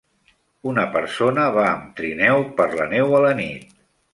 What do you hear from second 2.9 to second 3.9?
neu a la nit.